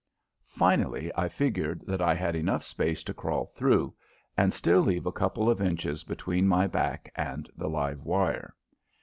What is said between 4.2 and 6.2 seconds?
and still leave a couple of inches